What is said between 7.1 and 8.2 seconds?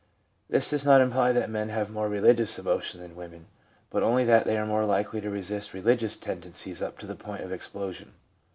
point of explosion.